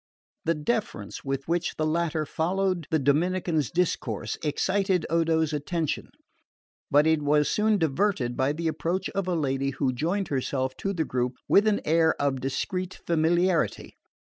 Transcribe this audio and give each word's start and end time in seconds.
The 0.45 0.55
deference 0.55 1.23
with 1.23 1.47
which 1.47 1.75
the 1.75 1.85
latter 1.85 2.25
followed 2.25 2.87
the 2.89 2.97
Dominican's 2.97 3.69
discourse 3.69 4.35
excited 4.43 5.05
Odo's 5.11 5.53
attention; 5.53 6.09
but 6.89 7.05
it 7.05 7.21
was 7.21 7.47
soon 7.47 7.77
diverted 7.77 8.35
by 8.35 8.53
the 8.53 8.67
approach 8.67 9.09
of 9.11 9.27
a 9.27 9.35
lady 9.35 9.69
who 9.69 9.93
joined 9.93 10.29
herself 10.29 10.75
to 10.77 10.91
the 10.91 11.05
group 11.05 11.33
with 11.47 11.67
an 11.67 11.81
air 11.85 12.19
of 12.19 12.39
discreet 12.41 12.99
familiarity. 13.05 13.95